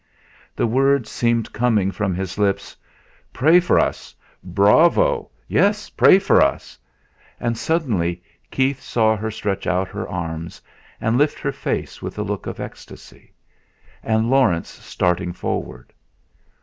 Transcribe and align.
The 0.55 0.65
words 0.65 1.11
seemed 1.11 1.53
coming 1.53 1.91
from 1.91 2.15
his 2.15 2.39
lips: 2.39 2.75
"Pray 3.33 3.59
for 3.59 3.77
us! 3.79 4.15
Bravo! 4.43 5.29
Yes! 5.47 5.91
Pray 5.91 6.17
for 6.17 6.41
us!" 6.41 6.79
And 7.39 7.55
suddenly 7.55 8.23
Keith 8.49 8.81
saw 8.81 9.15
her 9.15 9.29
stretch 9.29 9.67
out 9.67 9.89
her 9.89 10.07
arms, 10.09 10.59
and 10.99 11.19
lift 11.19 11.37
her 11.37 11.51
face 11.51 12.01
with 12.01 12.17
a 12.17 12.23
look 12.23 12.47
of 12.47 12.59
ecstasy, 12.59 13.31
and 14.01 14.27
Laurence 14.27 14.69
starting 14.69 15.33
forward. 15.33 15.93